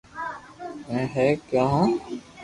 [0.89, 1.89] ھين ھاي ڪيو ھون